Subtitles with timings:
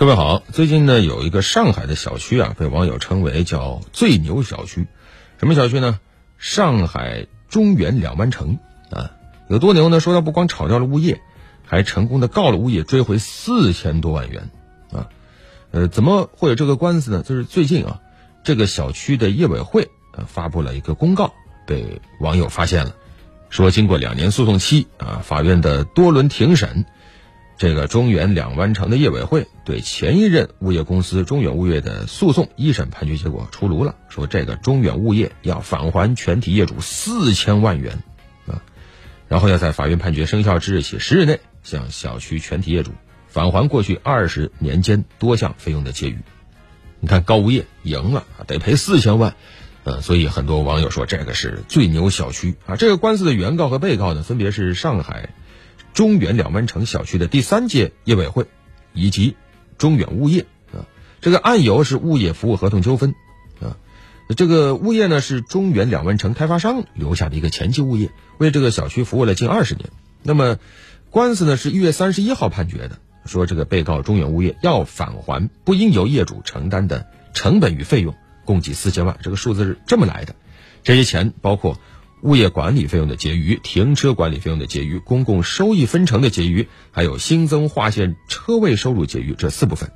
[0.00, 4.86] 各位好，最近呢有一个上海的小区啊，被网友称为叫“最牛小区”。
[5.38, 6.00] 什么小区呢？
[6.38, 8.58] 上海中原两湾城
[8.90, 9.10] 啊，
[9.50, 10.00] 有多牛呢？
[10.00, 11.20] 说他不光炒掉了物业，
[11.66, 14.48] 还成功的告了物业追回四千多万元
[14.90, 15.10] 啊。
[15.70, 17.22] 呃，怎么会有这个官司呢？
[17.22, 18.00] 就是最近啊，
[18.42, 21.34] 这个小区的业委会啊发布了一个公告，
[21.66, 22.94] 被网友发现了，
[23.50, 26.86] 说经过两年诉讼期啊，法院的多轮庭审。
[27.60, 38.02] 这个中原两湾城的业委会对前一任物业公司中远物业的诉讼一审判决结果出炉了，说这个中远物业要返还全体业主四千万元，
[38.46, 38.62] 啊，
[39.28, 42.92] 然后要在法院判决生效之日起十日内向小区全体业主
[43.28, 46.18] 返还过去二十年间多项费用的结余。
[47.00, 49.34] 你看高物业赢了，得赔四千万，
[49.84, 52.76] 嗯，所以很多网友说这个是最牛小区啊。
[52.76, 55.34] 这个官司的原告和被告呢，分别是上海。
[55.92, 58.46] 中原两湾城小区的第三届业委会，
[58.92, 59.36] 以及
[59.76, 60.86] 中远物业啊，
[61.20, 63.14] 这个案由是物业服务合同纠纷
[63.60, 63.76] 啊。
[64.36, 69.90] 这个物业呢是中原两湾城开发商留下的一个前期物业，为这个小区服务了近二十年。
[70.22, 70.58] 那么
[71.10, 79.18] 官司呢是一月三十一号判决的，说这个被告中远物业要返还不应由业主承担的成本与费用，共计四千万。
[79.22, 80.36] 这个数字是这么来的，
[80.84, 81.78] 这些钱包括。
[82.22, 89.90] 物业管理费用的结余、停车管理费用的结余、公共收益分成的结余，还有新增划线车位收入结余这四部分。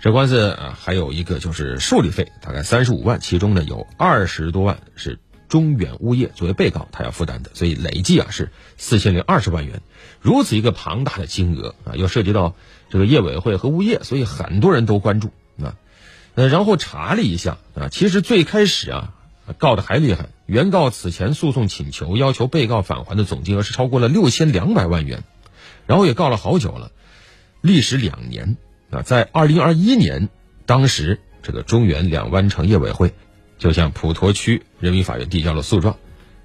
[0.00, 9.80] 这官司啊，还有一个就是受理费，大概三十五万，其中呢有二十多万是中远物业作为被告他要负担的，所以累计啊是四千零二十万元。
[10.20, 12.54] 如此一个庞大的金额啊，又涉及到
[12.90, 15.74] 这个业委会和物业，所以很多人都关注啊。
[16.34, 19.12] 呃，然后查了一下啊，其实最开始啊。
[19.58, 25.24] 告的还厉害，原告此前诉讼请求要求被告返还的总金额是超过了六千两百万元，
[25.86, 26.92] 然后也告了好久了，
[27.60, 28.56] 历时两年
[28.90, 30.28] 啊，在二零二一年，
[30.64, 33.12] 当时这个中原两湾城业委会
[33.58, 35.96] 就向普陀区人民法院递交了诉状，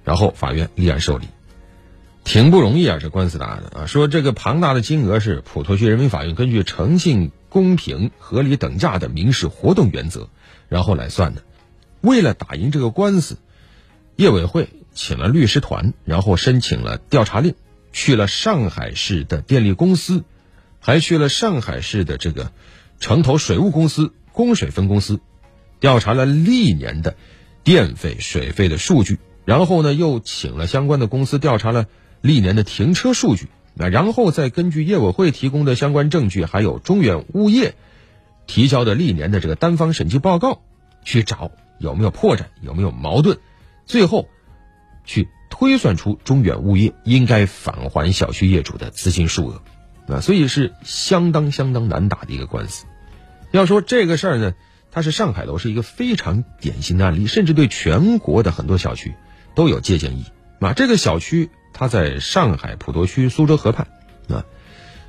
[0.02, 1.28] 然后法院立案受理，
[2.24, 10.28] 挺不容易啊，这官司打的啊，说这个庞大的金额是普陀区人民法院根据诚信、公平、合理等价的民事活动原则，
[10.68, 11.42] 然后来算的。
[12.00, 13.36] 为了打赢这个官司，
[14.16, 17.54] 业委会请了律师团，然后申请了调查令，
[17.92, 20.24] 去了上海市的电力公司，
[20.80, 22.52] 还去了上海市的这个
[23.00, 25.20] 城投水务公司供水分公司，
[25.80, 27.16] 调查了历年的
[27.64, 31.86] 电费、水费的数据，然后呢，又请了相关的公司调查了
[32.20, 37.74] 历年的停车数据，那然后再根据业委会提供的相关证据，还有中远物业
[38.46, 40.60] 提交的历年的这个单方审计报告
[41.04, 41.50] 去找。
[41.78, 42.44] 有没有破绽？
[42.60, 43.38] 有没有矛盾？
[43.86, 44.28] 最后，
[45.04, 49.62] 去推算出中远物业应该返还小区业主的资金数额，
[50.14, 52.86] 啊，所以是相当相当难打的一个官司。
[53.50, 54.54] 要说这个事儿呢，
[54.90, 59.14] 它是上海楼是一个非常典型的案例，甚至对全国的很多小区
[59.54, 60.26] 都有借鉴意义。
[60.60, 63.88] 啊，这个小区它在上海普陀区苏州河畔，
[64.28, 64.44] 啊，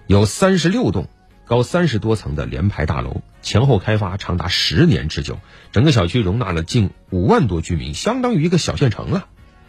[0.08, 1.08] 有三十六栋。
[1.54, 5.38] 高三十多层的联排大楼，前后开发长达十年之久，
[5.72, 9.28] 整个小区容纳了近五万多居民，相当于一个小县城了。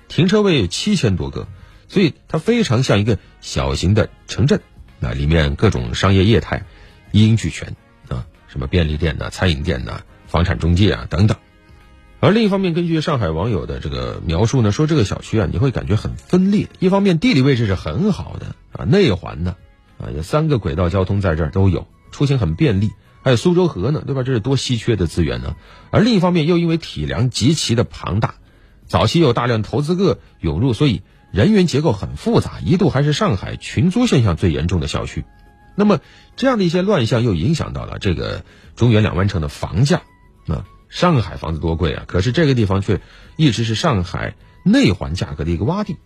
[0.09, 1.47] 停车位有七千多个，
[1.87, 4.63] 所以它非常像一个小型的城镇。
[4.99, 6.65] 那里面各种商业业态
[7.13, 7.77] 一应俱全
[8.09, 11.37] 啊，什么便利店呐、餐饮店呐、房产中介啊等等。
[12.19, 16.71] 而另一方面，根据上海网友的这个描述呢，说这个小区啊，你会感觉很分裂。
[16.79, 19.57] 一方面地理位置是很好的啊，内环呢。
[19.99, 22.91] 啊，有三个轨道交通在这儿都有，出行很便利，
[23.23, 24.23] 还有苏州河呢，对吧？
[24.23, 25.57] 这是多稀缺的资源呢。
[25.91, 28.35] 而另一方面，又因为体量极其的庞大，
[28.87, 35.25] 早期有大量投资客涌入，所以人员结构很复杂，一度还是上海群租现象最严重的小区。
[35.77, 36.01] 那么
[36.37, 38.45] 这样的一些乱象，又影响到了这个
[38.77, 40.03] 中原两湾城的房价。
[40.49, 43.01] 啊，上海房子多贵啊，可是这个地方却
[43.37, 44.35] 一直是上海
[44.65, 45.97] 内环价格的一个洼地。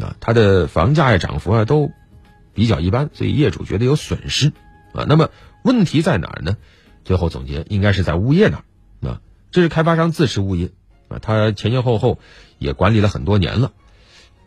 [0.00, 1.92] 啊，它的房价呀、涨幅啊都。
[2.56, 4.52] 比较一般，所以业主觉得有损失，
[4.94, 5.30] 啊，那么
[5.62, 6.56] 问题在哪儿呢？
[7.04, 9.20] 最后总结应该是在物业那儿，啊，
[9.52, 10.70] 这是开发商自持物业，
[11.08, 12.18] 啊，他前前后后
[12.58, 13.72] 也管理了很多年了，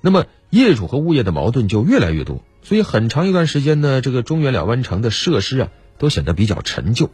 [0.01, 5.69] 那么业主和物业的矛盾就越来越多，所以很长一段时间呢，这个中原两湾城的设施啊
[5.99, 7.11] 都显得比较陈旧，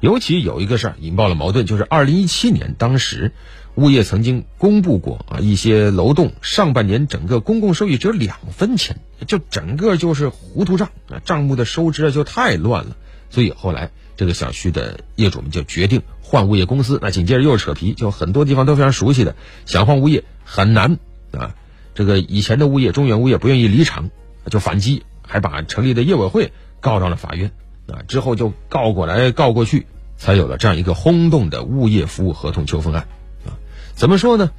[0.00, 3.32] 尤其有一个事儿引爆了矛盾，就是二零一七年当时。
[3.76, 12.96] 物业曾经公布过啊，一些楼栋上半年整个公共收益只有两分钱，就整个就是糊涂账啊，账目的收支啊就太乱了。
[13.30, 17.00] 所以后来这个小区的业主们就决定换物业公司。
[17.02, 19.34] 那紧接着又扯皮，就很多地方都非常熟悉的，
[19.66, 20.96] 想换物业很难
[21.32, 21.56] 啊。
[21.96, 24.08] 这个以前的物业中原物业不愿意离场，
[24.50, 27.50] 就反击，还把成立的业委会告到了法院。
[27.86, 29.86] 啊，之后就告过来告过去，
[30.16, 33.06] 才有了这样一个轰动的物业服务合同纠纷案
[33.46, 33.58] 啊。
[33.94, 34.50] 怎么说呢？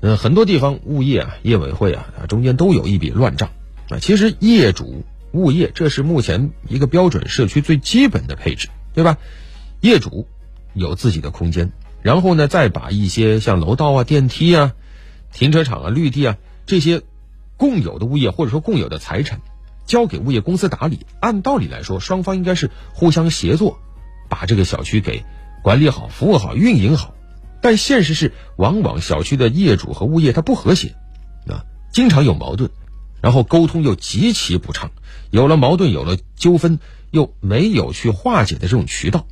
[0.00, 3.50] 嗯，很多地方物业啊、业委会啊啊中间都有一笔乱账
[3.88, 3.98] 啊。
[4.00, 9.16] 其实业主、物业这是目前一个标准社区最基本的配置，对吧？
[9.80, 10.26] 业主
[10.74, 11.72] 有自己的空间，
[12.02, 14.74] 然后呢，再把一些像楼道啊、电梯啊、
[15.32, 16.36] 停车场啊、绿地啊
[16.66, 17.02] 这些
[17.56, 19.40] 共有的物业或者说共有的财产。
[19.86, 23.78] 交给物业公司打理，按道理来说，双方应该是互相协作，
[24.28, 25.24] 把这个小区给
[25.62, 27.14] 管理好、服务好、运营好。
[27.60, 30.94] 但现实是，往往小区的业主和物业他不和谐，
[31.46, 32.70] 啊，经常有矛盾，
[33.22, 34.90] 然后沟通又极其不畅，
[35.30, 36.78] 有了矛盾，有了纠纷，
[37.10, 39.26] 又没有去化解的这种渠道，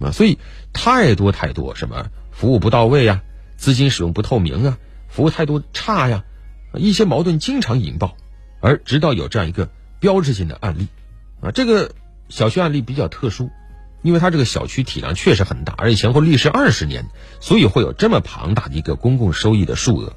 [0.00, 0.38] 啊，所以
[0.72, 3.22] 太多太多什么服务不到位啊，
[3.56, 4.78] 资金使用不透明啊，
[5.08, 6.24] 服务态度差呀，
[6.74, 8.16] 一些矛盾经常引爆，
[8.60, 9.70] 而直到有这样一个。
[10.00, 10.88] 标志性的案例，
[11.40, 11.92] 啊，这个
[12.28, 13.50] 小区案例比较特殊，
[14.02, 17.06] 因为它这个小区体量确实很大，而且前后历时二十年，
[17.40, 20.14] 所以会有这么庞大的一个公共收益的数额。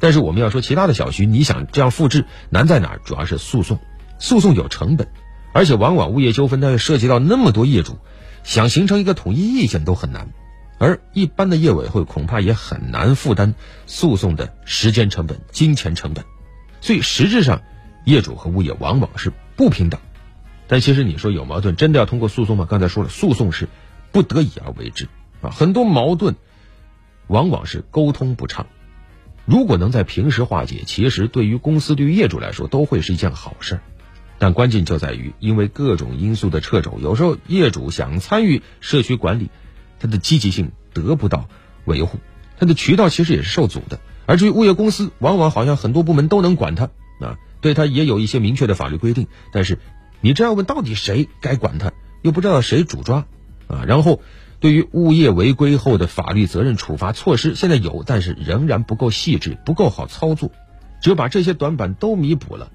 [0.00, 3.00] 但是我们要说其他的小区，你想这样复制难在哪儿？
[3.04, 3.78] 主要是诉讼，
[4.18, 5.08] 诉讼有成本，
[5.54, 7.98] 而且往往物业纠纷它会涉及到那么多业主，
[8.42, 10.28] 想形成一个统一意见都很难，
[10.78, 13.54] 而一般的业委会恐怕也很难负担
[13.86, 16.24] 诉讼的时间成本、金钱成本，
[16.80, 17.62] 所以实质上。
[18.04, 20.00] 业主和物业往往是不平等，
[20.66, 22.66] 但其实你说有矛盾，真的要通过诉讼吗？
[22.68, 23.68] 刚才说了，诉讼是
[24.10, 25.08] 不得已而为之
[25.40, 25.50] 啊。
[25.50, 26.34] 很多矛盾
[27.28, 28.66] 往往是沟通不畅，
[29.44, 33.82] 如果能在平时化解，其实对于公司、对于业主来说都会是一件好事儿。
[34.38, 39.50] 但关键就在于，因为各种因素的掣肘，有时候业主想参与社区管理，
[40.00, 41.48] 他的积极性得不到
[41.84, 42.18] 维护，
[42.58, 44.00] 他的渠道其实也是受阻的。
[44.26, 46.90] 而至于物业公司，往往好像很多部门都能管他
[47.20, 47.38] 啊。
[47.62, 49.78] 对他也有一些明确的法律规定，但是
[50.20, 53.24] 你这样问，到底谁该管他，又不知道谁主抓，
[53.68, 54.20] 啊，然后
[54.60, 60.50] 对于物业违规后的法律责任处罚措施，现在有，但是仍然不够细致，不够好操作。
[61.00, 62.70] 只有把这些短板都弥补了，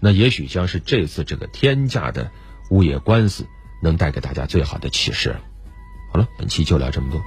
[0.00, 2.30] 那也许将是这次这个天价的
[2.70, 3.46] 物业官司
[3.82, 5.36] 能带给大家最好的启示。
[6.12, 7.20] 好了，本期就聊这么多。